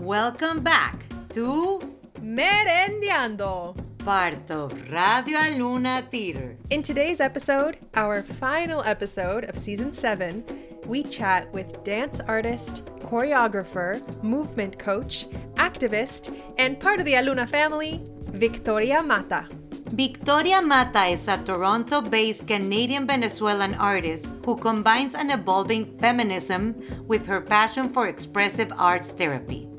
[0.00, 1.04] Welcome back
[1.34, 1.78] to
[2.20, 6.56] Merendiando, part of Radio Aluna Theater.
[6.70, 10.42] In today's episode, our final episode of season 7,
[10.86, 18.02] we chat with dance artist, choreographer, movement coach, activist, and part of the Aluna family,
[18.28, 19.48] Victoria Mata.
[19.90, 26.74] Victoria Mata is a Toronto based Canadian Venezuelan artist who combines an evolving feminism
[27.06, 29.69] with her passion for expressive arts therapy.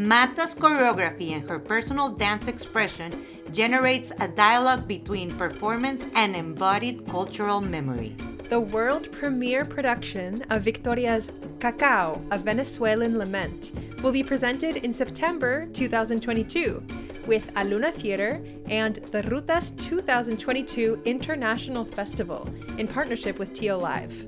[0.00, 7.60] Mata's choreography and her personal dance expression generates a dialogue between performance and embodied cultural
[7.60, 8.16] memory.
[8.48, 15.66] The world premiere production of Victoria's Cacao, a Venezuelan lament, will be presented in September
[15.74, 16.82] 2022
[17.26, 22.48] with Aluna Theater and the Rutas 2022 International Festival
[22.78, 24.24] in partnership with TO Live.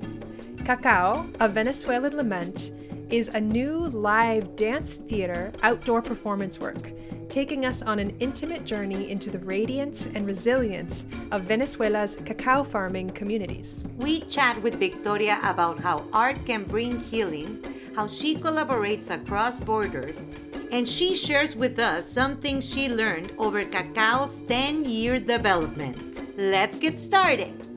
[0.67, 2.73] Cacao, a Venezuelan lament,
[3.13, 6.93] is a new live dance theater outdoor performance work,
[7.29, 13.11] taking us on an intimate journey into the radiance and resilience of Venezuela's cacao farming
[13.11, 13.85] communities.
[13.99, 17.63] We chat with Victoria about how art can bring healing,
[17.95, 20.27] how she collaborates across borders,
[20.71, 25.99] and she shares with us something she learned over cacao's 10 year development.
[26.39, 27.72] Let's get started.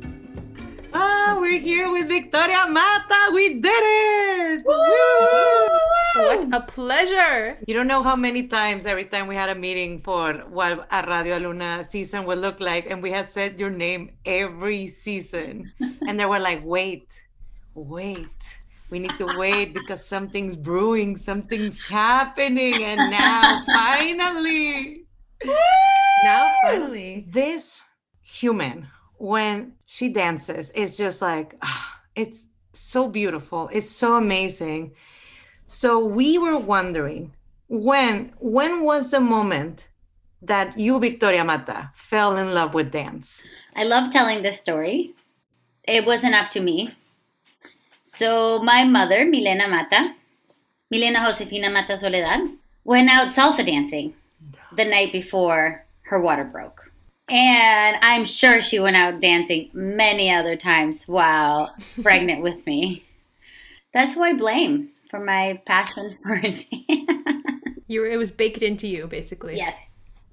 [0.98, 3.32] Ah, we're here with Victoria Mata.
[3.34, 4.64] We did it!
[4.66, 7.58] What a pleasure!
[7.68, 11.04] You don't know how many times every time we had a meeting for what a
[11.06, 15.70] Radio Aluna season would look like, and we had said your name every season,
[16.08, 17.10] and they were like, "Wait,
[17.74, 18.28] wait."
[18.92, 25.04] We need to wait because something's brewing, something's happening, and now finally,
[26.24, 27.26] Now, finally.
[27.28, 27.82] this
[28.22, 28.88] human
[29.18, 31.56] when she dances it's just like
[32.16, 34.92] it's so beautiful it's so amazing
[35.68, 37.34] so we were wondering
[37.68, 39.88] when when was the moment
[40.42, 43.44] that you victoria mata fell in love with dance
[43.76, 45.14] I love telling this story.
[45.84, 46.96] It wasn't up to me.
[48.04, 50.16] So my mother, Milena Mata,
[50.90, 52.40] Milena Josefina Mata Soledad,
[52.86, 54.14] went out salsa dancing
[54.78, 56.92] the night before her water broke.
[57.28, 63.04] And I'm sure she went out dancing many other times while pregnant with me.
[63.94, 66.68] That's who I blame for my passion for dance.
[67.88, 69.58] You were, it was baked into you, basically.
[69.58, 69.78] yes.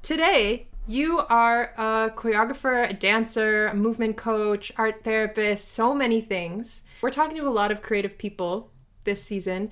[0.02, 6.82] Today, you are a choreographer, a dancer, a movement coach, art therapist, so many things.
[7.02, 8.70] We're talking to a lot of creative people
[9.04, 9.70] this season,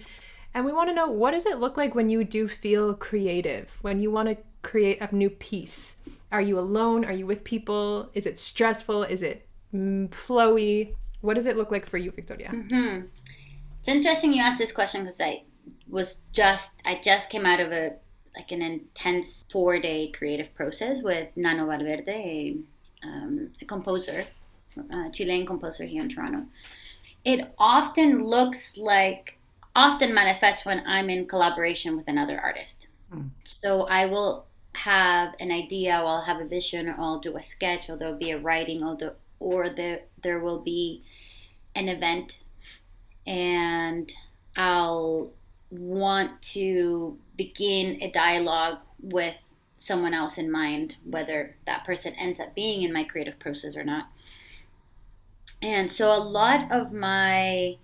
[0.55, 3.77] and we want to know what does it look like when you do feel creative,
[3.83, 5.97] when you want to create a new piece?
[6.33, 7.05] Are you alone?
[7.05, 8.11] Are you with people?
[8.15, 9.05] Is it stressful?
[9.05, 10.95] Is it mm, flowy?
[11.21, 12.49] What does it look like for you, Victoria?
[12.49, 13.01] Hmm.
[13.81, 15.45] It's interesting you asked this question because I
[15.89, 17.95] was just I just came out of a
[18.37, 22.57] like an intense four day creative process with Nano Valverde, a,
[23.07, 24.25] um, a composer,
[24.91, 26.47] a Chilean composer here in Toronto.
[27.25, 29.39] It often looks like
[29.75, 32.89] often manifests when I'm in collaboration with another artist.
[33.13, 33.31] Mm.
[33.45, 37.43] So I will have an idea, or I'll have a vision, or I'll do a
[37.43, 41.03] sketch, or there'll be a writing, or the or there there will be
[41.75, 42.41] an event
[43.27, 44.13] and
[44.57, 45.33] I'll
[45.71, 49.37] want to begin a dialogue with
[49.77, 53.85] someone else in mind, whether that person ends up being in my creative process or
[53.85, 54.09] not.
[55.63, 57.77] And so a lot of my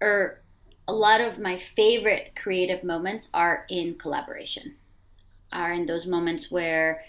[0.00, 0.40] or
[0.88, 4.76] a lot of my favorite creative moments are in collaboration.
[5.56, 7.02] Are in those moments where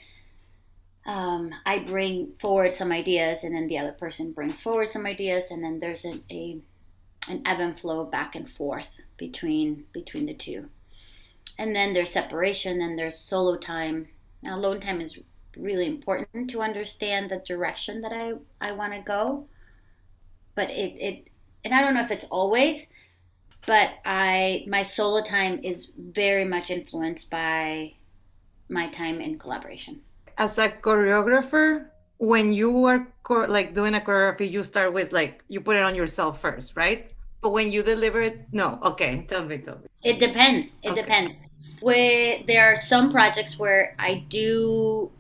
[1.06, 5.52] um, I bring forward some ideas, and then the other person brings forward some ideas,
[5.52, 6.62] and then there's a, a
[7.30, 8.88] an ebb and flow back and forth
[9.18, 10.70] between between the two.
[11.58, 14.08] And then there's separation, and there's solo time.
[14.42, 15.20] Now, alone time is
[15.58, 19.48] really important to understand the direction that I, I want to go.
[20.56, 21.28] But it, it
[21.66, 22.86] and I don't know if it's always,
[23.66, 27.97] but I my solo time is very much influenced by
[28.70, 30.02] my time in collaboration.
[30.38, 31.88] as a choreographer
[32.20, 33.08] when you are
[33.48, 37.12] like doing a choreography you start with like you put it on yourself first right
[37.42, 40.76] but when you deliver it no okay tell me tell me It depends.
[40.84, 41.02] It Okay.
[41.02, 41.34] depends.
[41.82, 45.12] Where there are some projects where I do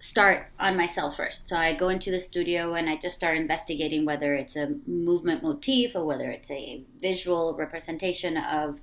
[0.00, 1.48] start on myself first.
[1.48, 5.42] So I go into the studio and I just start investigating whether it's a movement
[5.42, 8.80] motif or whether it's a visual representation of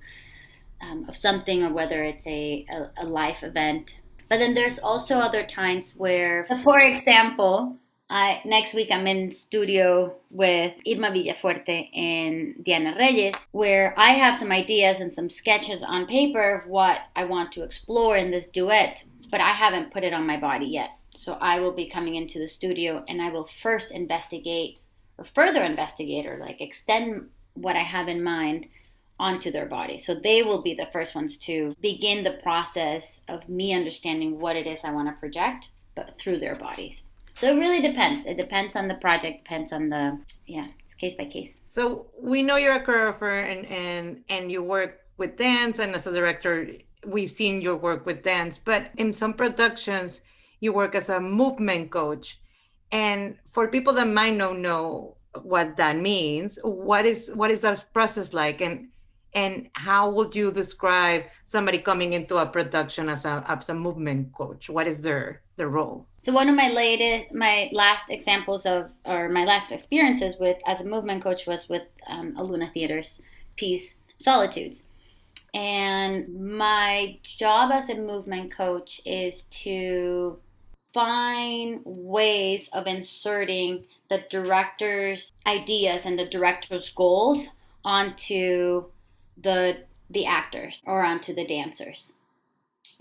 [0.81, 4.00] um, of something or whether it's a, a, a life event.
[4.31, 7.75] But then there's also other times where, for example,
[8.09, 14.37] I next week I'm in studio with Irma Villafuerte and Diana Reyes, where I have
[14.37, 18.47] some ideas and some sketches on paper of what I want to explore in this
[18.47, 20.91] duet, but I haven't put it on my body yet.
[21.13, 24.79] So I will be coming into the studio and I will first investigate
[25.17, 28.69] or further investigate or like extend what I have in mind
[29.21, 29.99] onto their body.
[29.99, 34.55] So they will be the first ones to begin the process of me understanding what
[34.55, 37.05] it is I want to project, but through their bodies.
[37.35, 38.25] So it really depends.
[38.25, 41.53] It depends on the project, depends on the yeah, it's case by case.
[41.69, 46.07] So we know you're a choreographer and and and you work with dance and as
[46.07, 46.67] a director
[47.05, 50.21] we've seen your work with dance, but in some productions
[50.59, 52.39] you work as a movement coach.
[52.91, 57.93] And for people that might not know what that means, what is what is that
[57.93, 58.90] process like and
[59.33, 64.33] and how would you describe somebody coming into a production as a as a movement
[64.33, 64.69] coach?
[64.69, 66.05] What is their their role?
[66.21, 70.81] So one of my latest, my last examples of, or my last experiences with as
[70.81, 73.21] a movement coach was with um, Aluna Theater's
[73.55, 74.87] piece Solitudes,
[75.53, 80.37] and my job as a movement coach is to
[80.93, 87.47] find ways of inserting the director's ideas and the director's goals
[87.83, 88.85] onto
[89.41, 89.77] the
[90.09, 92.13] the actors or onto the dancers.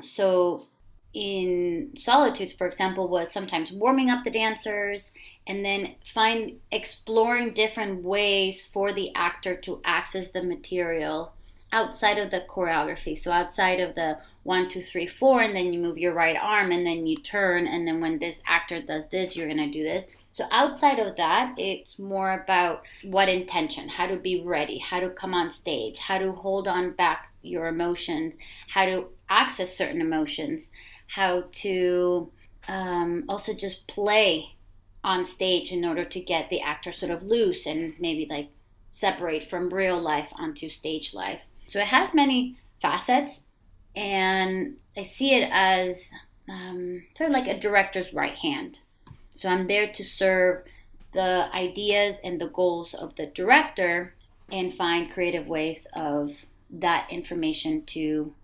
[0.03, 0.67] So
[1.13, 5.11] in solitudes for example was sometimes warming up the dancers
[5.45, 11.33] and then find exploring different ways for the actor to access the material
[11.73, 15.81] outside of the choreography so outside of the one two three four and then you
[15.81, 19.37] move your right arm and then you turn and then when this actor does this
[19.37, 20.07] you're going to do this.
[20.31, 25.11] So outside of that it's more about what intention how to be ready how to
[25.11, 28.37] come on stage how to hold on back your emotions
[28.69, 30.71] how to access certain emotions
[31.07, 32.31] how to
[32.69, 34.57] um, also just play
[35.03, 38.51] on stage in order to get the actor sort of loose and maybe like
[38.91, 41.43] separate from real life onto stage life.
[41.69, 43.43] So it has many facets
[43.95, 46.09] and I see it as
[46.49, 48.79] um, sort of like a director's right hand.
[49.35, 50.65] So I'm there to serve
[51.13, 54.15] the ideas and the goals of the director
[54.51, 56.33] and find creative ways of
[56.71, 58.35] that information to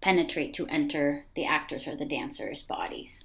[0.00, 3.20] penetrate to enter the actors or the dancers' bodies.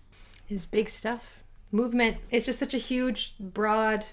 [0.50, 1.40] Is big stuff.
[1.72, 4.06] Movement is just such a huge, broad,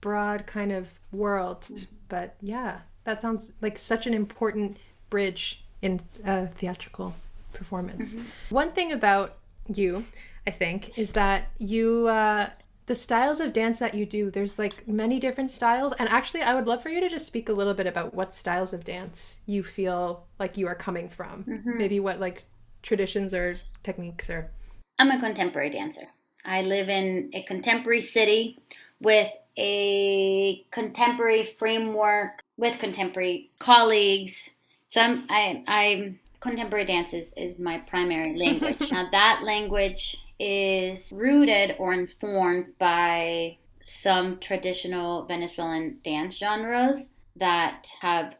[0.00, 1.66] broad kind of world.
[2.08, 4.76] But yeah, that sounds like such an important
[5.08, 7.14] bridge in a theatrical
[7.52, 8.14] performance.
[8.14, 8.54] Mm-hmm.
[8.54, 9.38] One thing about
[9.72, 10.04] you,
[10.46, 12.50] I think, is that you uh,
[12.86, 14.30] the styles of dance that you do.
[14.30, 17.48] There's like many different styles, and actually, I would love for you to just speak
[17.48, 21.44] a little bit about what styles of dance you feel like you are coming from.
[21.44, 21.78] Mm-hmm.
[21.78, 22.44] Maybe what like
[22.82, 24.50] traditions or techniques or.
[24.98, 26.06] I'm a contemporary dancer.
[26.44, 28.58] I live in a contemporary city
[29.00, 34.50] with a contemporary framework with contemporary colleagues
[34.90, 38.90] so I'm I I'm contemporary dance is, is my primary language.
[38.90, 48.34] now that language is rooted or informed by some traditional Venezuelan dance genres that have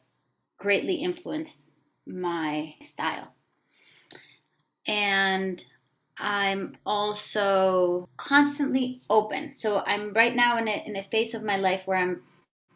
[0.58, 1.61] greatly influenced
[2.06, 3.32] my style.
[4.87, 5.64] And
[6.19, 9.55] I'm also constantly open.
[9.55, 12.23] So I'm right now in a, in a phase of my life where I'm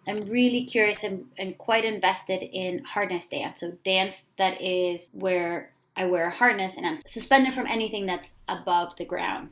[0.07, 3.61] I'm really curious and, and quite invested in harness dance.
[3.61, 8.33] So, dance that is where I wear a harness and I'm suspended from anything that's
[8.49, 9.51] above the ground.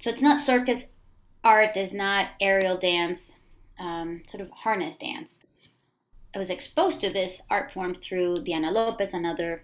[0.00, 0.84] So, it's not circus
[1.42, 3.32] art, it's not aerial dance,
[3.78, 5.38] um, sort of harness dance.
[6.34, 9.62] I was exposed to this art form through Diana Lopez, another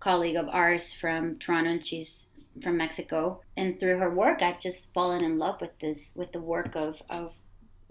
[0.00, 2.28] colleague of ours from Toronto, and she's
[2.62, 3.42] from Mexico.
[3.56, 7.02] And through her work, I've just fallen in love with this, with the work of,
[7.10, 7.34] of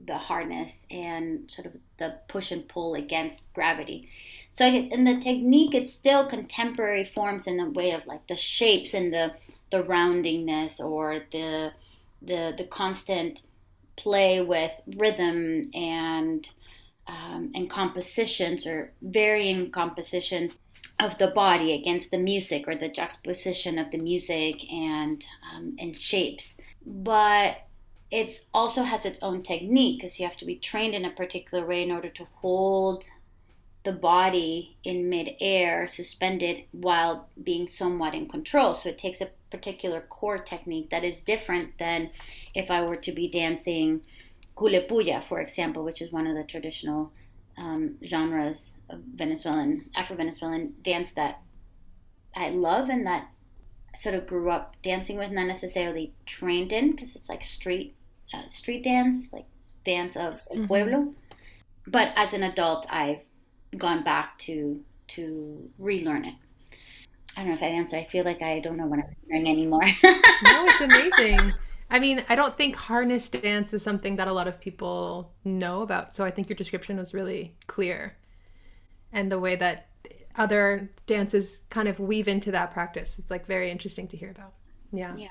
[0.03, 4.09] the harness and sort of the push and pull against gravity.
[4.51, 8.93] So in the technique, it's still contemporary forms in the way of like the shapes
[8.93, 9.33] and the
[9.71, 11.71] the roundingness or the
[12.21, 13.41] the the constant
[13.97, 16.49] play with rhythm and
[17.07, 20.57] um, and compositions or varying compositions
[20.99, 25.95] of the body against the music or the juxtaposition of the music and um, and
[25.97, 26.57] shapes.
[26.85, 27.57] But
[28.12, 31.65] it also has its own technique because you have to be trained in a particular
[31.65, 33.05] way in order to hold
[33.83, 38.74] the body in midair, suspended while being somewhat in control.
[38.75, 42.09] So it takes a particular core technique that is different than
[42.53, 44.01] if I were to be dancing
[44.57, 47.12] culepuya, for example, which is one of the traditional
[47.57, 51.41] um, genres of Venezuelan, Afro Venezuelan dance that
[52.35, 53.29] I love and that
[53.99, 57.95] sort of grew up dancing with, not necessarily trained in, because it's like street
[58.33, 59.45] uh, street dance, like
[59.85, 60.67] dance of el Mhm.
[60.67, 61.13] pueblo.
[61.87, 63.21] But as an adult, I've
[63.77, 66.33] gone back to to relearn it.
[67.37, 67.97] I don't know if I answer.
[67.97, 69.83] I feel like I don't know what I'm doing anymore.
[70.03, 71.53] no, it's amazing.
[71.91, 75.83] I mean, I don't think harness dance is something that a lot of people know
[75.83, 76.11] about.
[76.11, 78.17] So I think your description was really clear.
[79.11, 79.89] And the way that
[80.37, 84.53] other dances kind of weave into that practice, it's like very interesting to hear about.
[84.91, 85.15] Yeah.
[85.15, 85.27] yeah.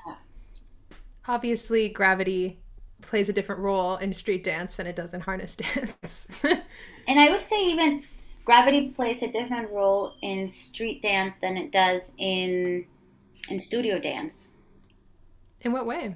[1.27, 2.59] Obviously, gravity
[3.01, 5.55] plays a different role in street dance than it does in harness
[6.03, 6.27] dance.
[6.43, 8.03] And I would say even
[8.45, 12.85] gravity plays a different role in street dance than it does in
[13.49, 14.47] in studio dance.
[15.61, 16.15] in what way?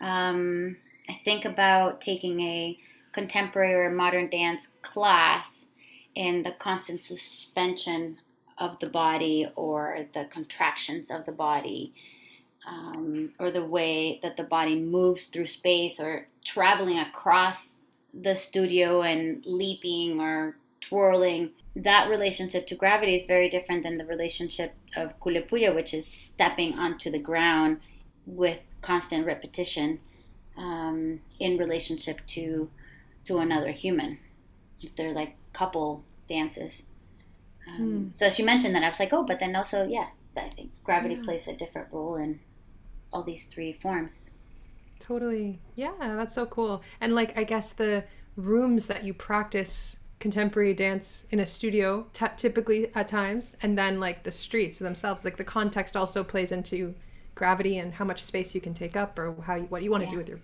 [0.00, 0.76] Um,
[1.08, 2.78] I think about taking a
[3.12, 5.66] contemporary or modern dance class
[6.16, 8.18] and the constant suspension
[8.58, 11.92] of the body or the contractions of the body
[12.66, 17.72] um, or the way that the body moves through space or traveling across
[18.12, 21.50] the studio and leaping or twirling.
[21.76, 26.78] That relationship to gravity is very different than the relationship of kulepuya, which is stepping
[26.78, 27.80] onto the ground
[28.26, 29.98] with constant repetition
[30.56, 32.70] um, in relationship to
[33.24, 34.18] to another human.
[34.96, 36.82] They're like couple dances.
[37.68, 40.50] Um, So as you mentioned that, I was like, oh, but then also, yeah, I
[40.50, 41.22] think gravity Yeah.
[41.22, 42.40] plays a different role in
[43.12, 44.30] all these three forms.
[45.00, 45.60] Totally.
[45.76, 46.82] Yeah, that's so cool.
[47.00, 48.04] And like, I guess the
[48.36, 54.00] rooms that you practice contemporary dance in a studio, t- typically at times, and then
[54.00, 56.94] like the streets themselves, like the context also plays into
[57.34, 60.02] gravity and how much space you can take up or how you, what you want
[60.02, 60.10] to Yeah.
[60.12, 60.40] do with your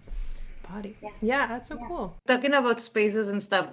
[0.68, 0.96] body.
[1.02, 1.10] Yeah.
[1.22, 1.86] Yeah, that's so Yeah.
[1.88, 2.16] cool.
[2.26, 3.68] talking about spaces and stuff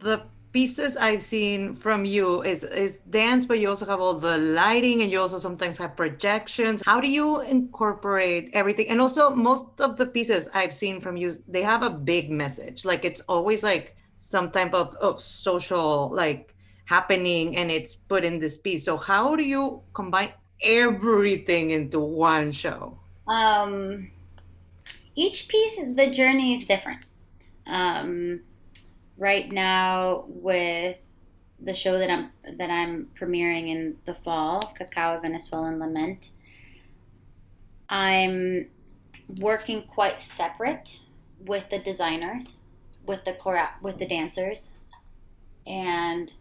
[0.00, 0.22] the
[0.52, 5.02] pieces i've seen from you is is dance but you also have all the lighting
[5.02, 6.82] and you also sometimes have projections.
[6.84, 8.88] How do you incorporate everything?
[8.88, 12.84] And also most of the pieces i've seen from you they have a big message.
[12.84, 16.54] Like it's always like some type of, of social like
[16.84, 18.84] happening and it's put in this piece.
[18.84, 20.32] So how do you combine
[20.62, 22.98] everything into one show?
[23.26, 24.10] Um,
[25.14, 27.06] each piece, the journey is different.
[27.66, 28.40] Um,
[29.22, 30.96] right now, with
[31.60, 36.30] the show that I'm that I'm premiering in the fall, Cacao Venezuelan Lament,
[37.88, 38.68] I'm
[39.38, 40.98] working quite separate
[41.46, 42.56] with the designers,
[43.06, 44.70] with the chore- with the dancers,
[45.68, 46.34] and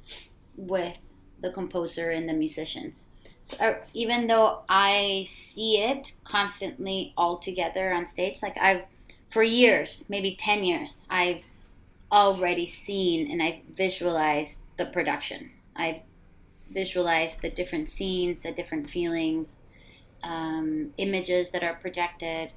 [0.55, 0.97] with
[1.39, 3.09] the composer and the musicians.
[3.43, 8.85] So, uh, even though I see it constantly all together on stage, like I've
[9.29, 11.43] for years, maybe 10 years, I've
[12.12, 15.51] already seen and I've visualized the production.
[15.75, 16.01] I've
[16.72, 19.58] visualized the different scenes, the different feelings,
[20.24, 22.53] um, images that are projected.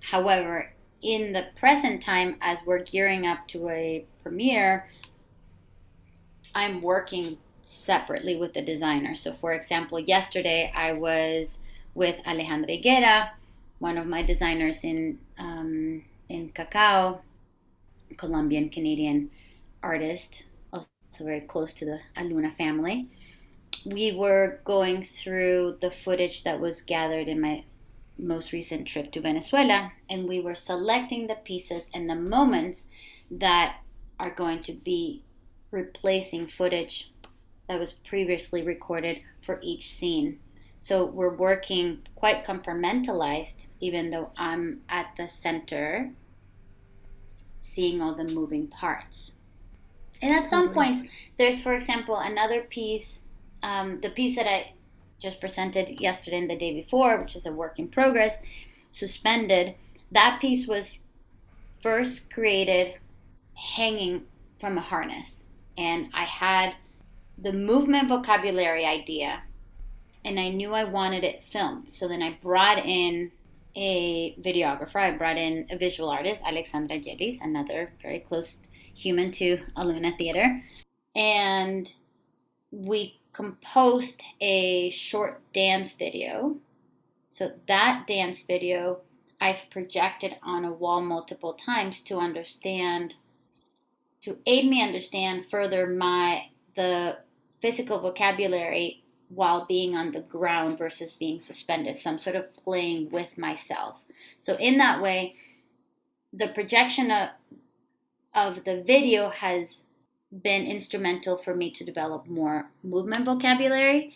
[0.00, 4.88] However, in the present time, as we're gearing up to a premiere,
[6.54, 9.14] I'm working separately with the designer.
[9.14, 11.58] So, for example, yesterday I was
[11.94, 13.30] with Alejandra Higuera,
[13.78, 17.20] one of my designers in um, in Cacao,
[18.16, 19.30] Colombian Canadian
[19.82, 20.88] artist, also
[21.20, 23.08] very close to the Aluna family.
[23.86, 27.64] We were going through the footage that was gathered in my
[28.18, 32.86] most recent trip to Venezuela, and we were selecting the pieces and the moments
[33.30, 33.76] that
[34.18, 35.22] are going to be
[35.70, 37.12] replacing footage
[37.68, 40.40] that was previously recorded for each scene.
[40.80, 46.12] So we're working quite compartmentalized, even though I'm at the center,
[47.58, 49.32] seeing all the moving parts.
[50.20, 51.02] And at some points,
[51.36, 53.18] there's, for example, another piece,
[53.62, 54.72] um, the piece that I
[55.20, 58.34] just presented yesterday and the day before, which is a work in progress,
[58.92, 59.74] suspended.
[60.10, 60.98] That piece was
[61.80, 62.94] first created
[63.54, 64.22] hanging
[64.58, 65.36] from a harness.
[65.76, 66.74] And I had
[67.36, 69.42] the movement vocabulary idea
[70.24, 71.90] and I knew I wanted it filmed.
[71.90, 73.30] So then I brought in
[73.76, 74.96] a videographer.
[74.96, 78.56] I brought in a visual artist, Alexandra Gelis, another very close
[78.94, 80.62] human to Aluna Theater.
[81.14, 81.92] And
[82.70, 86.56] we composed a short dance video.
[87.32, 89.02] So that dance video
[89.40, 93.14] I've projected on a wall multiple times to understand
[94.22, 97.18] to aid me understand further my the
[97.60, 101.94] physical vocabulary while being on the ground versus being suspended.
[101.94, 103.96] So I'm sort of playing with myself.
[104.40, 105.34] So in that way,
[106.32, 107.30] the projection of,
[108.34, 109.82] of the video has
[110.42, 114.14] been instrumental for me to develop more movement vocabulary.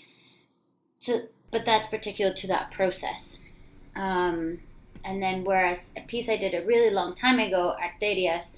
[1.02, 3.36] To, but that's particular to that process.
[3.96, 4.60] Um,
[5.04, 8.52] and then whereas a piece I did a really long time ago, Arterias,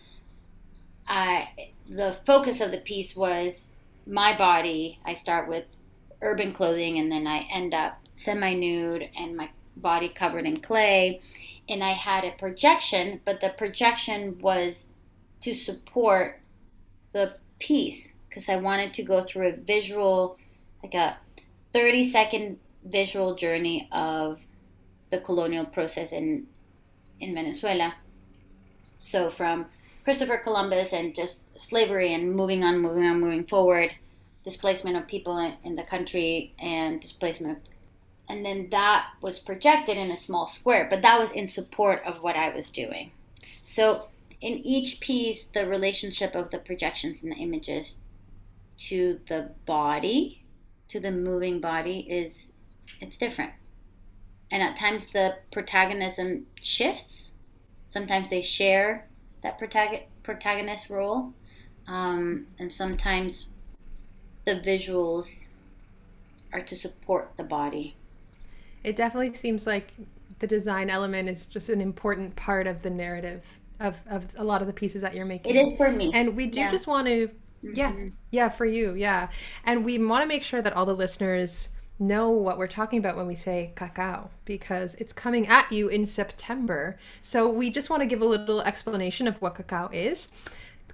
[1.07, 1.49] I
[1.89, 3.69] the focus of the piece was
[4.07, 4.99] my body.
[5.05, 5.65] I start with
[6.25, 11.21] urban clothing and then I end up semi nude and my body covered in clay.
[11.69, 14.87] And I had a projection, but the projection was
[15.41, 16.41] to support
[17.13, 20.39] the piece because I wanted to go through a visual,
[20.83, 21.17] like a
[21.73, 24.41] 30 second visual journey of
[25.11, 26.47] the colonial process in
[27.21, 27.95] in Venezuela.
[28.99, 29.67] So from
[30.05, 33.95] Christopher Columbus and just slavery and moving on, moving on, moving forward,
[34.45, 37.63] displacement of people in, in the country and displacement of,
[38.29, 42.23] and then that was projected in a small square, but that was in support of
[42.23, 43.11] what I was doing.
[43.63, 44.09] So
[44.41, 47.97] in each piece, the relationship of the projections and the images
[48.77, 50.45] to the body,
[50.89, 52.49] to the moving body, is
[53.01, 53.53] it's different.
[54.51, 57.31] And at times the protagonism shifts.
[57.89, 59.09] Sometimes they share
[59.43, 61.33] that protagonist role,
[61.87, 63.47] um, and sometimes
[64.45, 65.29] the visuals
[66.53, 67.97] are to support the body.
[68.83, 69.93] It definitely seems like
[70.39, 73.45] the design element is just an important part of the narrative
[73.81, 75.57] of, of a lot of the pieces that you're making.
[75.57, 76.11] It is for me.
[76.13, 76.71] And we do yeah.
[76.71, 77.31] just want to,
[77.63, 78.09] yeah, mm-hmm.
[78.31, 79.29] yeah, for you, yeah.
[79.65, 83.17] And we want to make sure that all the listeners know what we're talking about
[83.17, 86.99] when we say cacao because it's coming at you in September.
[87.23, 90.29] So we just want to give a little explanation of what cacao is.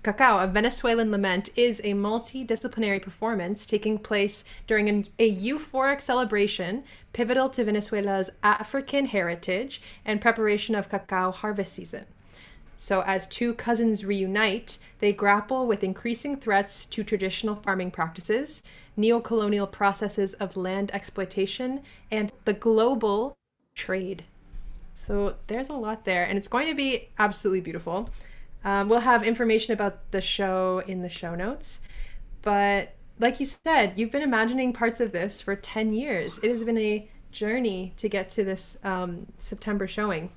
[0.02, 6.84] Cacao, a Venezuelan lament, is a multidisciplinary performance taking place during an, a euphoric celebration
[7.12, 12.06] pivotal to Venezuela's African heritage and preparation of cacao harvest season.
[12.78, 18.62] So, as two cousins reunite, they grapple with increasing threats to traditional farming practices,
[18.96, 23.36] neocolonial processes of land exploitation, and the global
[23.74, 24.24] trade.
[24.94, 28.08] So, there's a lot there, and it's going to be absolutely beautiful.
[28.64, 31.80] Um, we'll have information about the show in the show notes.
[32.42, 36.38] But like you said, you've been imagining parts of this for 10 years.
[36.42, 40.30] It has been a journey to get to this um, September showing.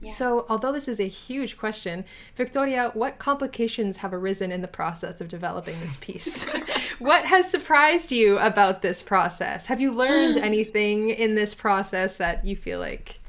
[0.00, 0.12] Yeah.
[0.12, 5.22] So, although this is a huge question, Victoria, what complications have arisen in the process
[5.22, 6.44] of developing this piece?
[6.98, 9.66] what has surprised you about this process?
[9.66, 13.20] Have you learned anything in this process that you feel like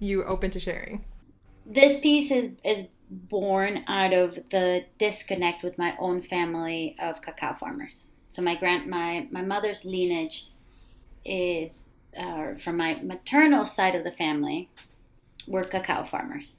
[0.00, 1.04] you open to sharing?
[1.64, 7.54] This piece is is born out of the disconnect with my own family of cacao
[7.54, 8.08] farmers.
[8.30, 10.48] So my grand my my mother's lineage
[11.24, 11.84] is
[12.18, 14.68] uh, from my maternal side of the family
[15.46, 16.56] were cacao farmers.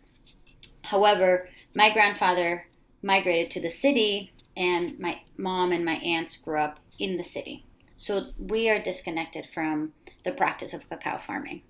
[0.84, 2.68] However, my grandfather
[3.02, 7.66] migrated to the city, and my mom and my aunts grew up in the city.
[7.98, 11.62] So we are disconnected from the practice of cacao farming.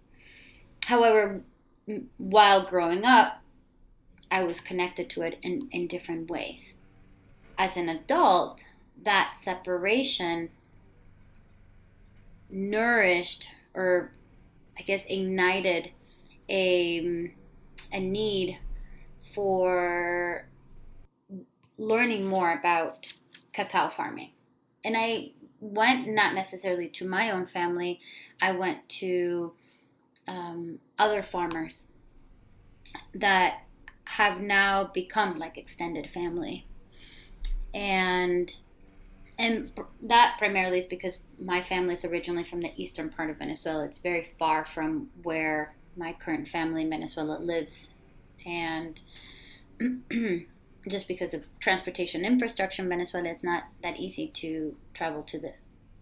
[0.85, 1.41] However,
[2.17, 3.41] while growing up,
[4.35, 6.73] I was connected to it in, in different ways.
[7.57, 8.65] As an adult,
[9.01, 10.49] that separation
[12.49, 14.11] nourished or
[14.77, 15.91] I guess ignited
[16.49, 17.31] a,
[17.93, 18.59] a need
[19.33, 20.49] for
[21.77, 23.07] learning more about
[23.53, 24.31] cacao farming.
[24.83, 28.01] And I went not necessarily to my own family,
[28.41, 29.53] I went to
[30.27, 31.87] um, other farmers
[33.13, 33.61] that
[34.05, 36.65] have now become like extended family.
[37.73, 38.55] And
[39.37, 39.71] and
[40.03, 43.83] that primarily is because my family is originally from the eastern part of Venezuela.
[43.83, 47.89] It's very far from where my current family in Venezuela lives.
[48.45, 49.01] And
[50.87, 55.53] just because of transportation infrastructure in Venezuela, it's not that easy to travel to the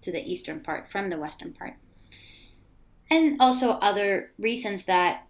[0.03, 1.75] to the eastern part from the western part.
[3.09, 5.27] And also other reasons that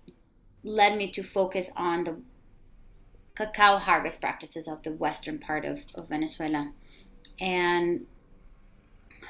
[0.64, 2.16] led me to focus on the
[3.36, 6.72] cacao harvest practices of the western part of, of Venezuela.
[7.40, 8.06] And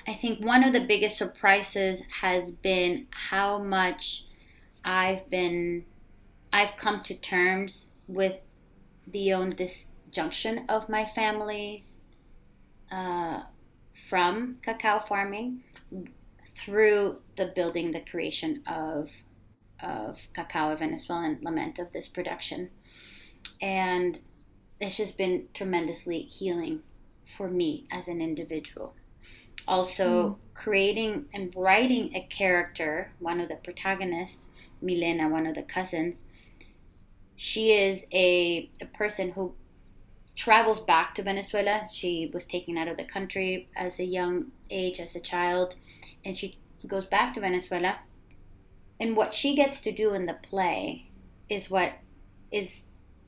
[0.08, 4.26] I think one of the biggest surprises has been how much
[4.84, 5.86] I've been,
[6.52, 8.40] I've come to terms with
[9.08, 11.94] the own disjunction of my family's
[12.92, 13.44] uh,
[14.10, 15.64] from cacao farming
[16.58, 19.10] through the building, the creation of
[19.82, 22.70] of cacao Venezuelan lament of this production
[23.62, 24.20] and
[24.80, 26.82] it's just been tremendously healing
[27.38, 28.94] for me as an individual.
[29.68, 30.36] Also, mm.
[30.54, 34.42] creating and writing a character, one of the protagonists,
[34.82, 36.24] Milena, one of the cousins,
[37.36, 39.54] she is a, a person who
[40.36, 41.88] travels back to Venezuela.
[41.92, 45.76] She was taken out of the country as a young age, as a child,
[46.26, 48.00] and she goes back to Venezuela.
[49.00, 51.10] And what she gets to do in the play
[51.50, 51.94] is what
[52.52, 52.84] is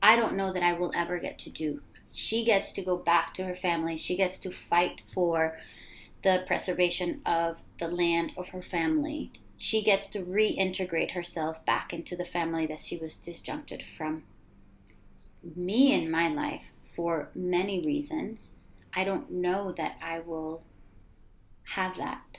[0.06, 1.82] I don't know that I will ever get to do.
[2.12, 3.98] She gets to go back to her family.
[3.98, 5.58] She gets to fight for
[6.24, 9.32] the preservation of the land of her family.
[9.58, 14.26] She gets to reintegrate herself back into the family that she was disjuncted from.
[15.56, 18.50] Me in my life, for many reasons,
[18.94, 20.62] I don't know that I will
[21.74, 22.38] have that.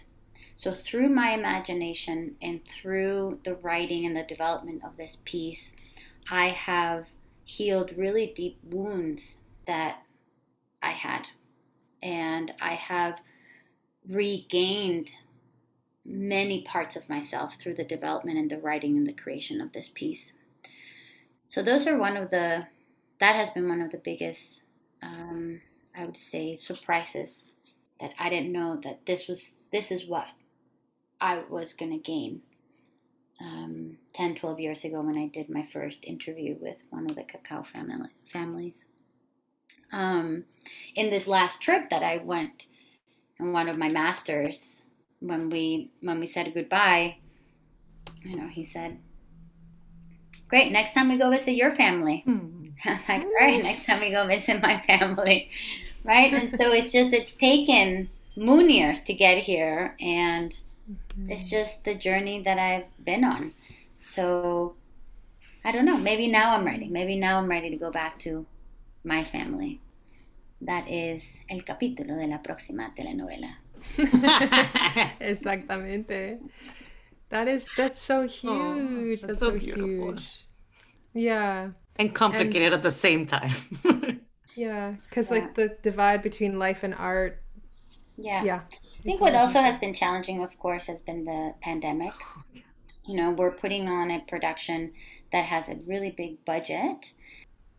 [0.57, 5.73] So, through my imagination and through the writing and the development of this piece,
[6.31, 7.07] I have
[7.47, 9.37] healed really deep wounds
[9.69, 10.03] that
[10.83, 11.29] I had.
[12.03, 13.21] And I have
[14.07, 15.13] regained
[16.05, 19.89] many parts of myself through the development and the writing and the creation of this
[19.95, 20.33] piece.
[21.49, 22.67] So, those are one of the,
[23.21, 24.61] that has been one of the biggest,
[25.01, 25.61] um,
[25.97, 27.43] I would say, surprises
[28.01, 30.27] that I didn't know that this was, this is what
[31.21, 32.43] I was going to gain
[33.41, 37.25] um, 10, 12 years ago when I did my first interview with one of the
[37.25, 38.87] cacao family, families.
[39.93, 40.45] Um,
[40.95, 42.67] in this last trip that I went,
[43.39, 44.83] and one of my masters,
[45.21, 47.17] when we when we said goodbye,
[48.23, 48.99] you know, he said,
[50.49, 52.65] "Great, next time we go visit your family." Hmm.
[52.85, 55.51] I was like, "All right, next time we go visit my family."
[56.05, 56.33] Right?
[56.33, 60.59] and so it's just it's taken moon years to get here and
[61.19, 61.31] Mm-hmm.
[61.31, 63.53] It's just the journey that I've been on.
[63.97, 64.75] So
[65.65, 65.97] I don't know.
[65.97, 66.89] Maybe now I'm ready.
[66.89, 68.47] Maybe now I'm ready to go back to
[69.05, 69.81] my family.
[70.61, 73.57] That is el capítulo de la próxima telenovela.
[75.21, 76.39] Exactamente.
[77.29, 78.47] That is that's so huge.
[78.47, 80.47] Oh, that's, that's, so, so huge.
[81.13, 81.71] Yeah.
[81.99, 83.55] And complicated and, at the same time.
[84.55, 85.39] yeah, because yeah.
[85.39, 87.43] like the divide between life and art.
[88.19, 88.45] Yeah.
[88.45, 88.61] Yeah.
[89.07, 92.13] I think what also has been challenging, of course, has been the pandemic.
[93.05, 94.95] You know, we're putting on a production
[95.31, 97.13] that has a really big budget,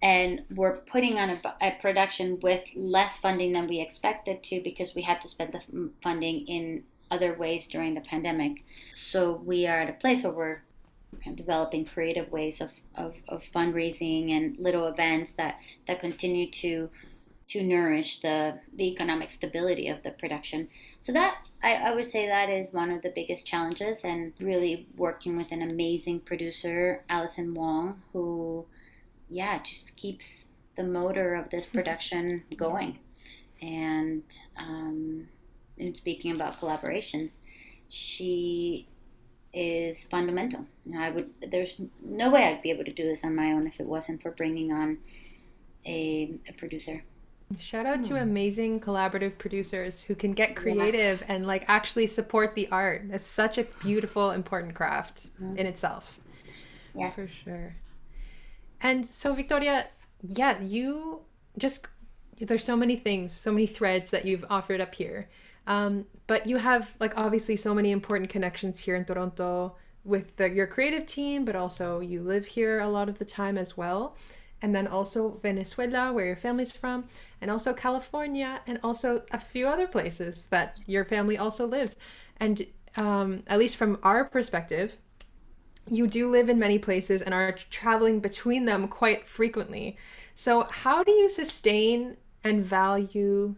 [0.02, 4.96] and we're putting on a, a production with less funding than we expected to because
[4.96, 8.64] we had to spend the funding in other ways during the pandemic.
[8.94, 10.62] So we are at a place where we're
[11.36, 16.90] developing creative ways of, of, of fundraising and little events that, that continue to
[17.50, 20.68] to nourish the, the economic stability of the production.
[21.00, 24.88] So that I, I would say that is one of the biggest challenges and really
[24.98, 28.66] working with an amazing producer, Allison Wong, who
[29.30, 33.00] yeah, just keeps the motor of this production going.
[33.62, 34.24] And
[34.58, 35.28] um,
[35.78, 37.34] in speaking about collaborations,
[37.90, 38.88] she
[39.54, 40.66] is fundamental.
[40.86, 43.54] You know, I would there's no way I'd be able to do this on my
[43.54, 44.98] own if it wasn't for bringing on
[45.86, 47.04] a, a producer.
[47.58, 48.16] Shout out to hmm.
[48.18, 51.34] amazing collaborative producers who can get creative yeah.
[51.34, 53.04] and like actually support the art.
[53.10, 55.58] It's such a beautiful, important craft mm-hmm.
[55.58, 56.20] in itself.
[56.94, 57.16] Yes.
[57.16, 57.76] For sure.
[58.82, 59.88] And so, Victoria,
[60.22, 61.22] yeah, you
[61.58, 61.88] just,
[62.38, 65.30] there's so many things, so many threads that you've offered up here.
[65.68, 70.50] Um, but you have, like, obviously so many important connections here in Toronto with the,
[70.50, 74.16] your creative team, but also you live here a lot of the time as well
[74.62, 77.08] and then also Venezuela, where your family's from,
[77.42, 81.96] and also California, and also a few other places that your family also lives.
[82.40, 82.66] And
[82.96, 84.98] um, at least from our perspective,
[85.90, 89.98] you do live in many places and are traveling between them quite frequently.
[90.36, 93.56] So, how do you sustain and value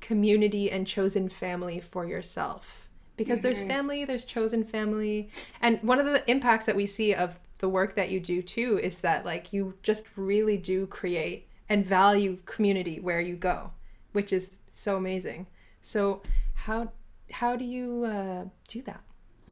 [0.00, 2.88] community and chosen family for yourself?
[3.16, 3.42] Because mm-hmm.
[3.42, 5.30] there's family, there's chosen family.
[5.60, 8.78] And one of the impacts that we see of the work that you do too
[8.82, 13.70] is that like you just really do create and value community where you go,
[14.12, 15.46] which is so amazing.
[15.80, 16.20] So
[16.52, 16.92] how
[17.32, 19.00] how do you uh, do that?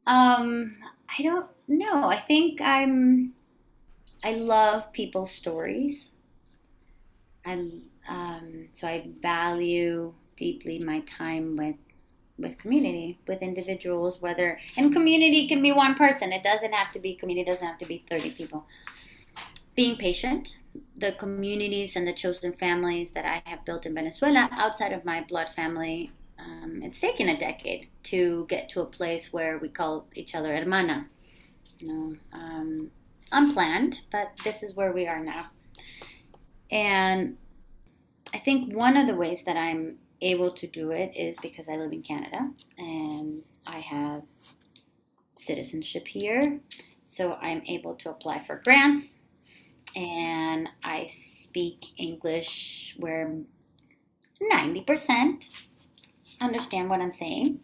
[0.05, 0.75] Um,
[1.09, 2.03] I don't know.
[2.03, 3.33] I think I'm.
[4.23, 6.11] I love people's stories.
[7.43, 7.53] I
[8.07, 11.77] um, so I value deeply my time with
[12.37, 16.31] with community, with individuals, whether and community can be one person.
[16.31, 17.49] It doesn't have to be community.
[17.49, 18.65] Doesn't have to be thirty people.
[19.75, 20.55] Being patient,
[20.97, 25.21] the communities and the chosen families that I have built in Venezuela, outside of my
[25.21, 30.07] blood family, um, it's taken a decade to get to a place where we call
[30.13, 31.07] each other hermana.
[31.79, 32.91] You know, um,
[33.31, 35.49] unplanned, but this is where we are now.
[36.71, 37.37] And
[38.33, 41.75] I think one of the ways that I'm able to do it is because I
[41.75, 44.23] live in Canada and I have
[45.37, 46.59] citizenship here.
[47.05, 49.07] So I'm able to apply for grants
[49.95, 53.37] and I speak English where
[54.51, 55.45] 90%
[56.41, 57.59] understand what I'm saying.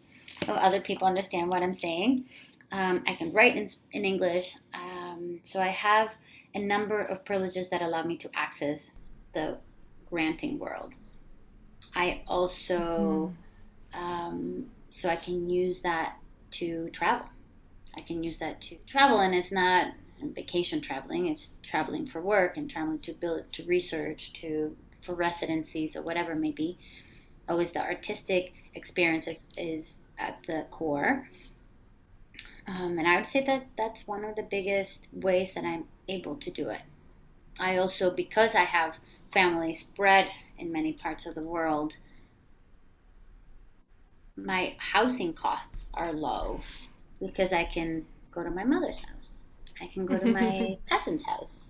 [0.46, 2.26] So other people understand what I'm saying.
[2.72, 4.54] Um, I can write in, in English.
[4.74, 6.10] Um, so I have
[6.54, 8.86] a number of privileges that allow me to access
[9.34, 9.58] the
[10.08, 10.94] granting world.
[11.94, 13.34] I also,
[13.94, 14.02] mm-hmm.
[14.02, 16.16] um, so I can use that
[16.52, 17.26] to travel.
[17.96, 21.26] I can use that to travel, and it's not vacation traveling.
[21.26, 26.32] It's traveling for work and traveling to build, to research, to for residencies or whatever
[26.32, 26.78] it may be.
[27.48, 29.86] Always the artistic experience is, is
[30.18, 31.28] at the core.
[32.66, 36.36] Um, and I would say that that's one of the biggest ways that I'm able
[36.36, 36.82] to do it.
[37.58, 38.96] I also, because I have
[39.32, 40.28] family spread
[40.60, 41.96] in many parts of the world,
[44.36, 46.60] my housing costs are low
[47.20, 49.20] because I can go to my mother's house.
[49.80, 51.62] I can go to my cousin's house.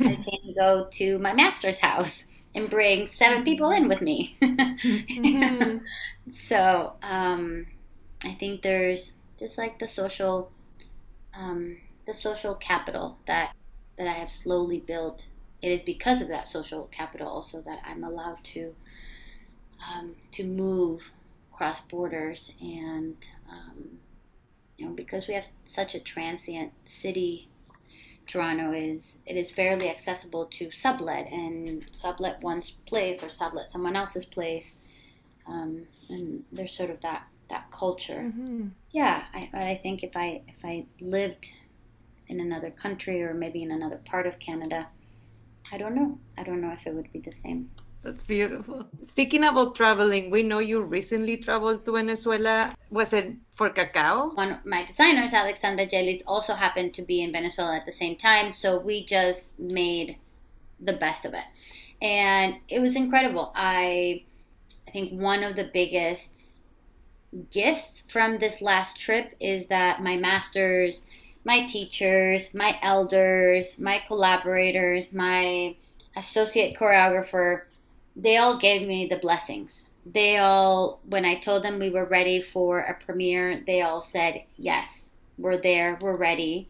[0.00, 4.36] I can go to my master's house and bring seven people in with me.
[4.42, 5.78] mm-hmm.
[6.48, 7.66] So um,
[8.24, 10.50] I think there's just like the social,
[11.34, 13.54] um, the social capital that
[13.96, 15.26] that I have slowly built.
[15.62, 18.74] It is because of that social capital also that I'm allowed to
[19.92, 21.10] um, to move
[21.52, 23.16] cross borders and
[23.50, 23.98] um,
[24.76, 27.48] you know because we have such a transient city
[28.26, 33.94] Toronto is it is fairly accessible to sublet and sublet one's place or sublet someone
[33.94, 34.74] else's place,
[35.46, 38.24] um, and there's sort of that that culture.
[38.26, 38.68] Mm-hmm.
[38.90, 41.50] Yeah, I, I think if I if I lived
[42.28, 44.88] in another country or maybe in another part of Canada,
[45.72, 46.18] I don't know.
[46.38, 47.70] I don't know if it would be the same.
[48.02, 48.86] That's beautiful.
[49.02, 52.72] Speaking about traveling, we know you recently traveled to Venezuela.
[52.90, 54.30] Was it for cacao?
[54.34, 58.14] One of my designers, Alexandra Gelis, also happened to be in Venezuela at the same
[58.14, 58.52] time.
[58.52, 60.18] So we just made
[60.78, 61.44] the best of it.
[62.00, 63.50] And it was incredible.
[63.56, 64.22] I
[64.86, 66.58] I think one of the biggest
[67.50, 71.02] gifts from this last trip is that my masters,
[71.46, 75.76] my teachers, my elders, my collaborators, my
[76.16, 77.62] associate choreographer
[78.16, 79.84] they all gave me the blessings.
[80.06, 84.42] They all, when I told them we were ready for a premiere, they all said,
[84.56, 86.68] Yes, we're there, we're ready.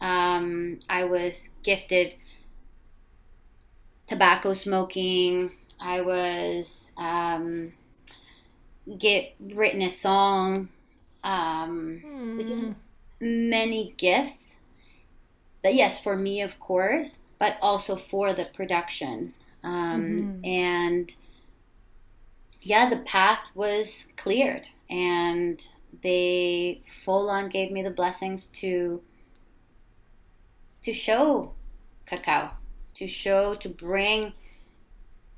[0.00, 2.14] Um, I was gifted
[4.06, 5.50] tobacco smoking.
[5.80, 7.72] I was um,
[8.96, 10.68] get written a song.
[11.24, 12.46] Um, mm.
[12.46, 12.74] Just
[13.20, 14.54] many gifts.
[15.62, 19.34] That yes, for me of course, but also for the production.
[19.62, 20.44] Um, mm-hmm.
[20.44, 21.14] And
[22.62, 25.64] yeah, the path was cleared, and
[26.02, 29.02] they full on gave me the blessings to
[30.82, 31.54] to show
[32.06, 32.50] cacao,
[32.94, 34.32] to show, to bring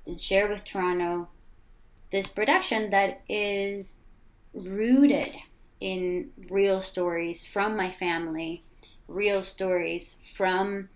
[0.07, 1.29] and share with Toronto
[2.13, 3.97] this production that is
[4.53, 5.35] rooted
[5.81, 8.63] in real stories from my family,
[9.09, 10.89] real stories from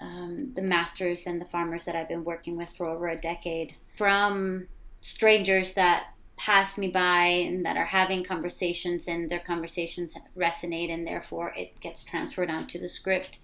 [0.00, 3.74] um, the masters and the farmers that I've been working with for over a decade,
[3.96, 4.68] from
[5.00, 11.04] strangers that pass me by and that are having conversations and their conversations resonate and
[11.04, 13.40] therefore it gets transferred onto the script.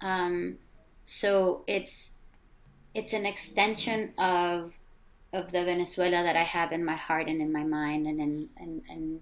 [0.00, 0.58] Um,
[1.04, 2.08] so it's
[2.94, 4.72] it's an extension of
[5.32, 8.48] of the Venezuela that I have in my heart and in my mind and in
[8.56, 9.20] and, and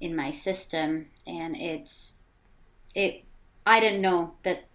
[0.00, 2.14] in my system and it's
[2.94, 3.24] it
[3.66, 4.66] I didn't know that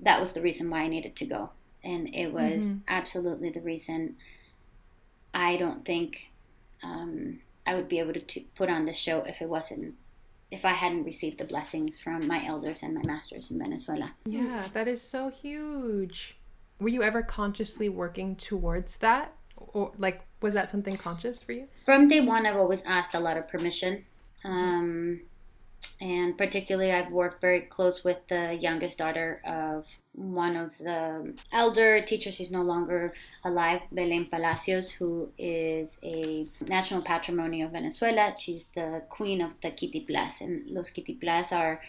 [0.00, 1.50] that was the reason why I needed to go.
[1.84, 2.78] And it was mm-hmm.
[2.88, 4.16] absolutely the reason
[5.32, 6.30] I don't think
[6.82, 9.94] um, I would be able to, to put on the show if it wasn't
[10.50, 14.12] if I hadn't received the blessings from my elders and my masters in Venezuela.
[14.24, 16.38] Yeah, that is so huge.
[16.80, 19.34] Were you ever consciously working towards that?
[19.56, 21.68] Or like was that something conscious for you?
[21.84, 24.04] From day one I've always asked a lot of permission.
[24.44, 25.20] Um,
[26.00, 32.02] and particularly I've worked very close with the youngest daughter of one of the elder
[32.02, 38.34] teachers She's no longer alive, Belén Palacios, who is a national patrimony of Venezuela.
[38.38, 41.80] She's the queen of the quitiplas, and los quitiplas are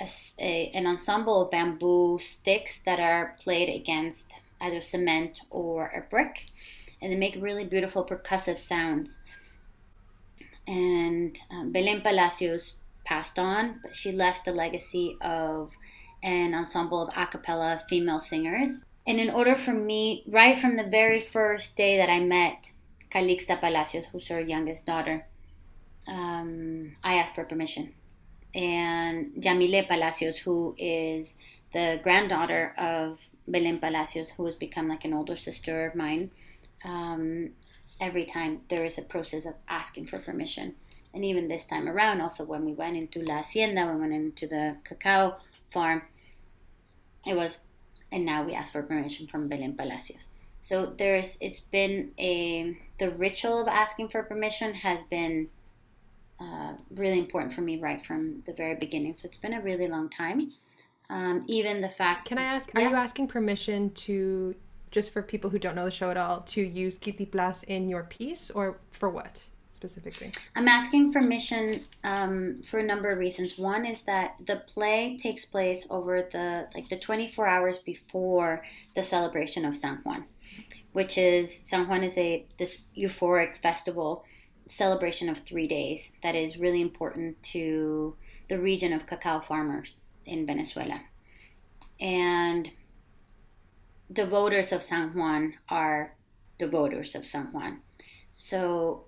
[0.00, 6.00] a, a, an ensemble of bamboo sticks that are played against either cement or a
[6.00, 6.46] brick,
[7.00, 9.18] and they make really beautiful percussive sounds.
[10.66, 12.72] And um, Belén Palacios
[13.04, 15.72] passed on, but she left the legacy of
[16.22, 18.78] an ensemble of a cappella female singers.
[19.06, 22.70] And in order for me, right from the very first day that I met
[23.10, 25.26] Calixta Palacios, who's her youngest daughter,
[26.06, 27.94] um, I asked for permission.
[28.54, 31.32] And Yamile Palacios, who is
[31.72, 36.30] the granddaughter of Belen Palacios, who has become like an older sister of mine,
[36.84, 37.50] um,
[38.00, 40.74] every time there is a process of asking for permission
[41.14, 44.12] and even this time around, also when we went into La Hacienda, when we went
[44.12, 45.36] into the cacao
[45.72, 46.02] farm,
[47.26, 47.58] it was,
[48.12, 50.26] and now we ask for permission from Belen Palacios.
[50.60, 55.48] So there's, it's been a, the ritual of asking for permission has been
[56.40, 59.14] uh, really important for me right from the very beginning.
[59.14, 60.52] So it's been a really long time.
[61.10, 62.28] Um, even the fact.
[62.28, 62.70] Can I ask?
[62.74, 64.54] Are you asking permission to
[64.90, 68.04] just for people who don't know the show at all to use Quitiplas in your
[68.04, 69.44] piece, or for what
[69.78, 70.32] specifically?
[70.56, 73.58] I'm asking permission um, for a number of reasons.
[73.58, 78.64] One is that the play takes place over the like the 24 hours before
[78.96, 80.24] the celebration of San Juan,
[80.92, 84.24] which is San Juan is a this euphoric festival
[84.68, 88.16] celebration of three days that is really important to
[88.48, 91.00] the region of cacao farmers in Venezuela.
[92.00, 92.70] And
[94.10, 96.14] the voters of San Juan are
[96.58, 97.80] the voters of San Juan.
[98.30, 99.04] So,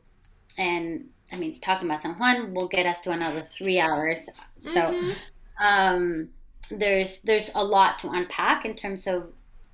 [0.58, 4.28] and I mean, talking about San Juan will get us to another three hours.
[4.58, 5.64] So, mm-hmm.
[5.64, 6.28] um,
[6.70, 9.32] there's there's a lot to unpack in terms of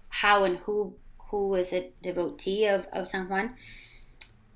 [0.09, 0.95] how and who
[1.31, 3.55] who is a devotee of, of San Juan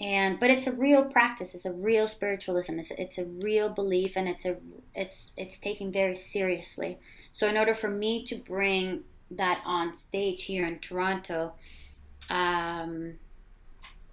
[0.00, 4.12] and but it's a real practice it's a real spiritualism it's, it's a real belief
[4.16, 4.56] and it's a
[4.94, 6.98] it's it's taken very seriously
[7.32, 11.52] so in order for me to bring that on stage here in toronto
[12.28, 13.14] um,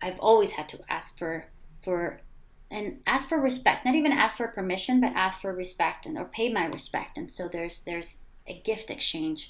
[0.02, 1.46] i've always had to ask for
[1.82, 2.22] for
[2.70, 6.26] and ask for respect not even ask for permission but ask for respect and or
[6.26, 9.50] pay my respect and so there's there's a gift exchange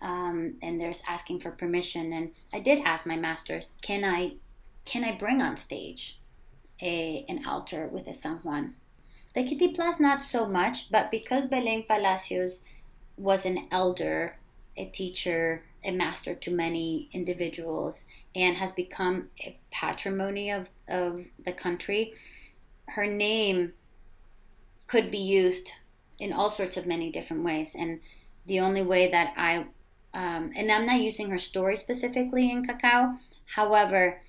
[0.00, 4.32] um, and there's asking for permission and i did ask my masters can i
[4.88, 6.18] can I bring on stage
[6.80, 8.74] a, an altar with a San Juan?
[9.34, 12.62] The Quitiplas, not so much, but because Belen Palacios
[13.18, 14.38] was an elder,
[14.78, 21.52] a teacher, a master to many individuals, and has become a patrimony of, of the
[21.52, 22.14] country,
[22.86, 23.72] her name
[24.86, 25.72] could be used
[26.18, 27.74] in all sorts of many different ways.
[27.76, 28.00] And
[28.46, 29.66] the only way that I,
[30.14, 34.22] um, and I'm not using her story specifically in Cacao, however,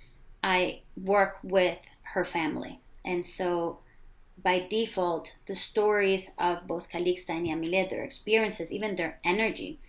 [0.44, 2.80] I work with her family.
[3.06, 3.80] And so
[4.42, 9.80] by default, the stories of both Calixta and Yamilet, their experiences, even their energy,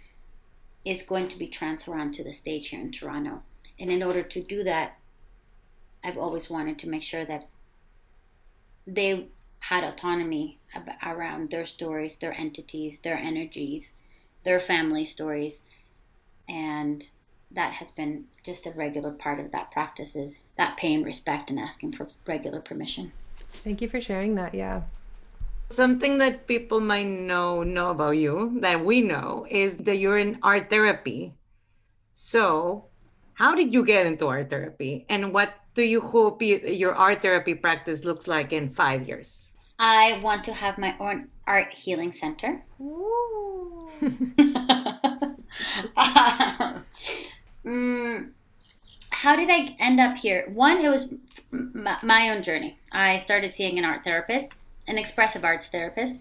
[0.84, 3.42] is going to be transferred onto the stage here in Toronto.
[3.78, 4.98] And in order to do that,
[6.02, 7.48] I've always wanted to make sure that
[8.86, 9.28] they
[9.60, 10.58] had autonomy
[11.04, 13.92] around their stories, their entities, their energies,
[14.44, 15.62] their family stories,
[16.48, 17.08] and
[17.50, 21.58] that has been just a regular part of that practice is that paying respect and
[21.58, 23.12] asking for regular permission.
[23.36, 24.54] Thank you for sharing that.
[24.54, 24.82] Yeah.
[25.70, 30.38] Something that people might know know about you that we know is that you're in
[30.42, 31.32] art therapy.
[32.14, 32.86] So,
[33.34, 37.22] how did you get into art therapy, and what do you hope you, your art
[37.22, 39.52] therapy practice looks like in five years?
[39.78, 42.62] I want to have my own art healing center.
[47.64, 48.32] Mm,
[49.10, 50.50] how did I end up here?
[50.52, 51.08] One, it was
[51.50, 52.78] my own journey.
[52.92, 54.50] I started seeing an art therapist,
[54.90, 56.14] an expressive arts therapist,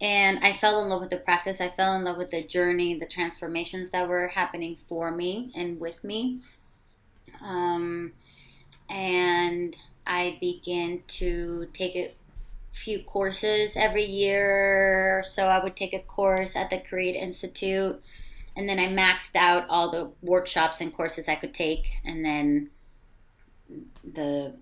[0.00, 1.60] and I fell in love with the practice.
[1.60, 5.80] I fell in love with the journey, the transformations that were happening for me and
[5.80, 6.40] with me.
[7.42, 8.12] Um,
[8.88, 12.14] and I began to take a
[12.72, 15.22] few courses every year.
[15.26, 18.00] So I would take a course at the Create Institute
[18.56, 22.70] and then I maxed out all the workshops and courses I could take, and then
[24.04, 24.54] the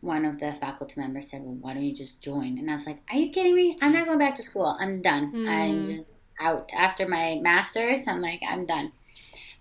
[0.00, 2.86] one of the faculty members said, "Well, why don't you just join?" And I was
[2.86, 3.76] like, "Are you kidding me?
[3.82, 4.76] I'm not going back to school.
[4.80, 5.32] I'm done.
[5.32, 5.48] Mm.
[5.48, 8.06] I'm just out after my master's.
[8.06, 8.92] I'm like, I'm done."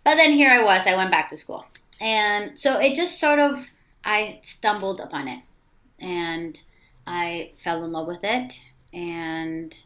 [0.04, 0.88] But then here I was.
[0.88, 1.66] I went back to school,
[2.00, 3.70] and so it just sort of
[4.04, 5.44] I stumbled upon it,
[6.00, 6.62] and
[7.06, 8.62] I fell in love with it,
[8.94, 9.78] and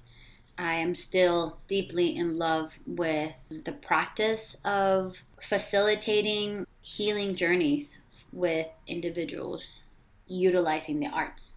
[0.58, 9.83] I am still deeply in love with the practice of facilitating healing journeys with individuals
[10.34, 11.54] utilizing the arts.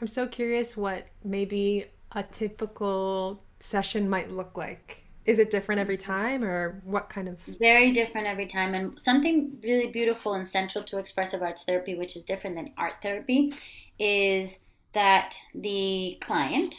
[0.00, 5.04] I'm so curious what maybe a typical session might look like.
[5.24, 7.40] Is it different every time or what kind of?
[7.40, 8.74] Very different every time.
[8.74, 12.94] And something really beautiful and central to expressive arts therapy, which is different than art
[13.02, 13.54] therapy,
[13.98, 14.58] is
[14.92, 16.74] that the client,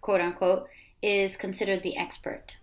[0.00, 0.68] quote unquote,
[1.02, 2.54] is considered the expert.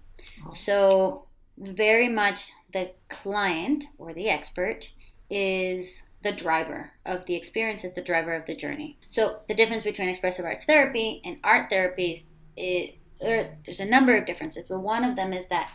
[0.45, 0.49] Oh.
[0.49, 1.25] So,
[1.57, 4.89] very much the client or the expert
[5.29, 8.97] is the driver of the experience, is the driver of the journey.
[9.09, 12.89] So, the difference between expressive arts therapy and art therapy is
[13.21, 15.71] er, there's a number of differences, but one of them is that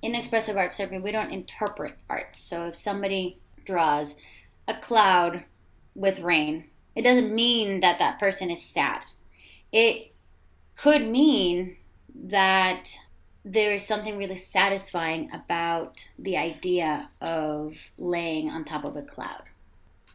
[0.00, 2.36] in expressive arts therapy, we don't interpret art.
[2.36, 4.16] So, if somebody draws
[4.66, 5.44] a cloud
[5.94, 9.02] with rain, it doesn't mean that that person is sad.
[9.72, 10.12] It
[10.76, 11.76] could mean
[12.14, 12.88] that
[13.44, 19.42] there is something really satisfying about the idea of laying on top of a cloud.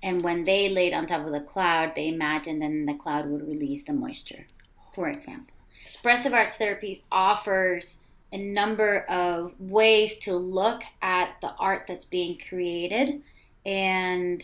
[0.03, 3.47] And when they laid on top of the cloud, they imagined then the cloud would
[3.47, 4.45] release the moisture,
[4.93, 5.55] for example.
[5.83, 7.99] Expressive arts therapies offers
[8.31, 13.21] a number of ways to look at the art that's being created.
[13.65, 14.43] And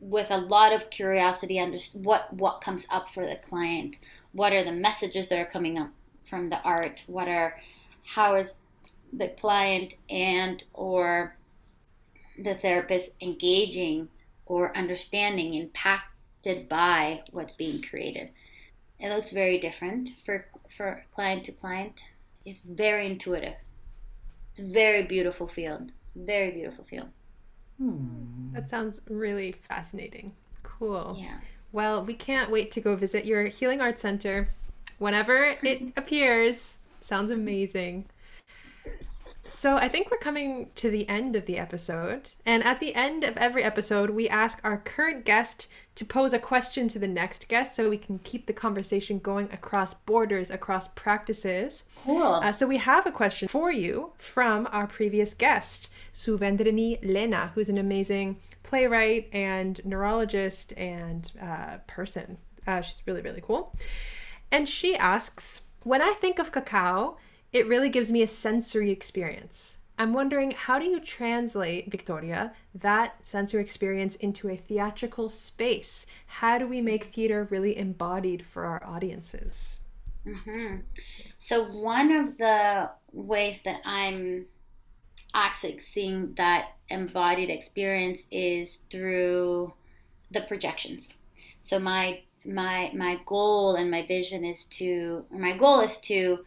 [0.00, 3.96] with a lot of curiosity under what what comes up for the client?
[4.32, 5.90] What are the messages that are coming up
[6.28, 7.04] from the art?
[7.06, 7.58] What are
[8.04, 8.52] how is
[9.12, 11.36] the client and or
[12.38, 14.08] the therapist engaging
[14.46, 18.30] or understanding impacted by what's being created
[19.00, 22.02] it looks very different for for client to client
[22.44, 23.54] it's very intuitive
[24.52, 27.08] it's a very beautiful field very beautiful field
[27.78, 28.52] Hmm.
[28.52, 30.30] That sounds really fascinating.
[30.62, 31.16] Cool.
[31.18, 31.38] yeah
[31.72, 34.48] Well, we can't wait to go visit your Healing Arts Center
[34.98, 36.76] whenever it appears.
[37.02, 38.04] Sounds amazing.
[39.54, 42.32] So, I think we're coming to the end of the episode.
[42.44, 46.38] And at the end of every episode, we ask our current guest to pose a
[46.40, 50.88] question to the next guest so we can keep the conversation going across borders, across
[50.88, 51.84] practices.
[52.04, 57.52] cool Uh, so we have a question for you from our previous guest, Suvendrini Lena,
[57.54, 62.38] who's an amazing playwright and neurologist and uh, person.
[62.66, 63.72] Uh, she's really, really cool.
[64.50, 67.18] And she asks When I think of cacao,
[67.54, 69.78] it really gives me a sensory experience.
[69.96, 76.04] I'm wondering, how do you translate, Victoria, that sensory experience into a theatrical space?
[76.26, 79.78] How do we make theater really embodied for our audiences?
[80.26, 80.76] hmm
[81.38, 84.46] So one of the ways that I'm
[85.34, 89.74] accessing that embodied experience is through
[90.30, 91.14] the projections.
[91.60, 96.44] So my my my goal and my vision is to my goal is to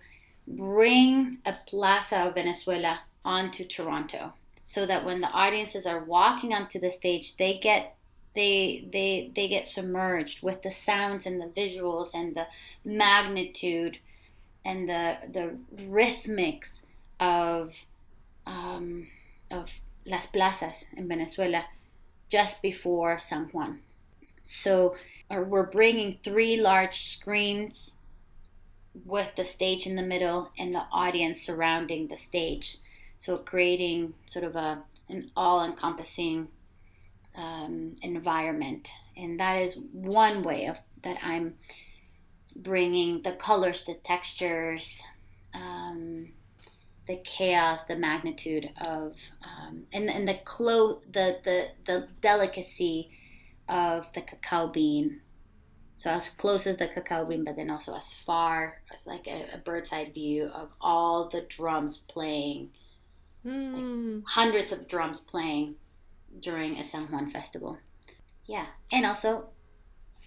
[0.47, 4.33] bring a plaza of Venezuela onto Toronto
[4.63, 7.95] so that when the audiences are walking onto the stage they get
[8.33, 12.45] they they they get submerged with the sounds and the visuals and the
[12.85, 13.97] magnitude
[14.63, 16.81] and the the rhythmics
[17.19, 17.73] of
[18.45, 19.07] um,
[19.49, 19.69] of
[20.05, 21.65] las plazas in Venezuela
[22.29, 23.79] just before San Juan.
[24.43, 24.95] So
[25.29, 27.93] or we're bringing three large screens
[29.05, 32.77] with the stage in the middle and the audience surrounding the stage.
[33.17, 36.49] So creating sort of a an all-encompassing
[37.35, 41.55] um, environment, and that is one way of that I'm
[42.55, 45.01] bringing the colors, the textures,
[45.53, 46.33] um,
[47.07, 53.11] the chaos, the magnitude of, um, and and the clo- the the the delicacy
[53.69, 55.21] of the cacao bean.
[55.99, 59.47] So as close as the cacao bean, but then also as far as like a,
[59.53, 62.69] a bird's eye view of all the drums playing,
[63.43, 64.19] Hmm.
[64.25, 65.75] hundreds of drums playing
[66.41, 67.77] during a San Juan festival.
[68.45, 69.49] Yeah, and also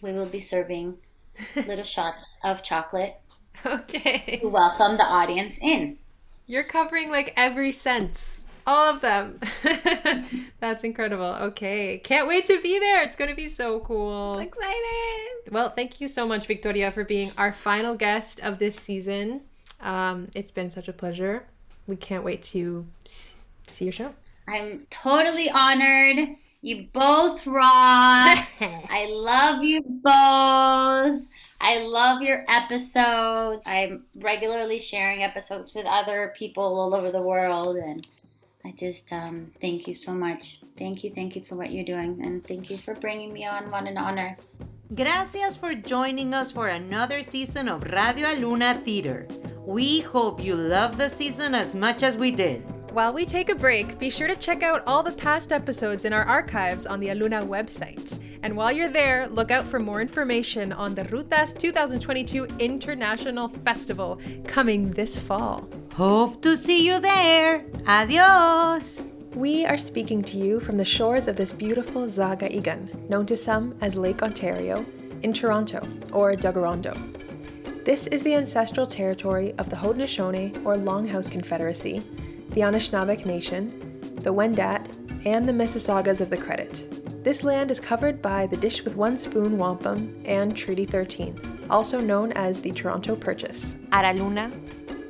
[0.00, 0.98] we will be serving
[1.56, 3.20] little shots of chocolate
[3.66, 4.38] Okay.
[4.42, 5.98] to welcome the audience in.
[6.46, 8.44] You're covering like every sense.
[8.70, 9.40] All of them.
[10.60, 11.34] That's incredible.
[11.50, 11.98] Okay.
[12.04, 13.02] Can't wait to be there.
[13.02, 14.38] It's going to be so cool.
[14.38, 15.50] Excited!
[15.50, 19.40] Well, thank you so much, Victoria, for being our final guest of this season.
[19.80, 21.42] Um, it's been such a pleasure.
[21.88, 24.14] We can't wait to see your show.
[24.46, 26.36] I'm totally honored.
[26.62, 28.38] You both rock.
[28.60, 31.22] I love you both.
[31.60, 33.64] I love your episodes.
[33.66, 38.06] I'm regularly sharing episodes with other people all over the world and
[38.64, 40.60] I just um, thank you so much.
[40.78, 43.70] Thank you, thank you for what you're doing, and thank you for bringing me on.
[43.70, 44.36] What an honor.
[44.94, 49.28] Gracias for joining us for another season of Radio Aluna Theater.
[49.64, 52.62] We hope you love the season as much as we did.
[52.92, 56.12] While we take a break, be sure to check out all the past episodes in
[56.12, 58.18] our archives on the Aluna website.
[58.42, 64.20] And while you're there, look out for more information on the Rutas 2022 International Festival
[64.48, 65.68] coming this fall.
[65.92, 67.64] Hope to see you there.
[67.86, 69.02] Adios.
[69.34, 73.36] We are speaking to you from the shores of this beautiful Zaga Igan, known to
[73.36, 74.84] some as Lake Ontario,
[75.22, 76.96] in Toronto, or Dagarondo.
[77.84, 82.02] This is the ancestral territory of the Haudenosaunee or Longhouse Confederacy,
[82.50, 83.70] the Anishinaabeg Nation,
[84.16, 84.84] the Wendat,
[85.24, 87.22] and the Mississaugas of the Credit.
[87.22, 92.00] This land is covered by the Dish with One Spoon Wampum and Treaty 13, also
[92.00, 93.76] known as the Toronto Purchase.
[93.92, 94.50] At Aluna,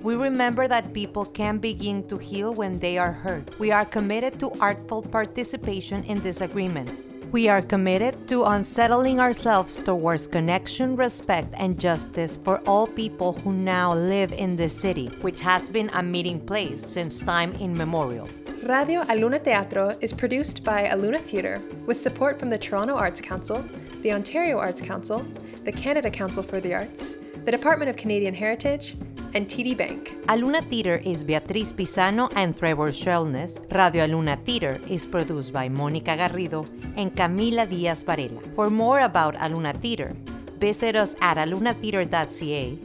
[0.03, 3.59] we remember that people can begin to heal when they are hurt.
[3.59, 7.09] We are committed to artful participation in disagreements.
[7.33, 13.53] We are committed to unsettling ourselves towards connection, respect, and justice for all people who
[13.53, 18.29] now live in this city, which has been a meeting place since time immemorial.
[18.65, 23.65] Radio Aluna Teatro is produced by Aluna Theatre with support from the Toronto Arts Council,
[24.03, 25.25] the Ontario Arts Council,
[25.63, 27.15] the Canada Council for the Arts,
[27.51, 28.97] the Department of Canadian Heritage,
[29.35, 30.15] and TD Bank.
[30.27, 33.53] Aluna Theater is Beatriz Pizano and Trevor Schwellnus.
[33.75, 36.65] Radio Aluna Theater is produced by Mónica Garrido
[36.97, 38.41] and Camila Diaz Varela.
[38.55, 40.13] For more about Aluna Theater,
[40.61, 42.79] visit us at alunatheater.ca,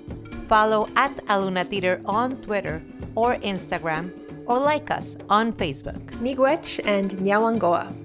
[0.47, 2.82] follow at Aluna Theater on Twitter
[3.13, 4.11] or Instagram,
[4.47, 6.01] or like us on Facebook.
[6.24, 8.05] Miigwech and Nyawangoa.